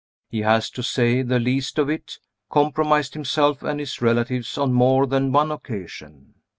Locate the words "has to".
0.39-0.81